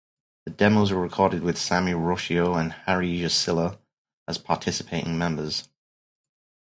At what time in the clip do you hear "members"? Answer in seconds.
5.15-5.69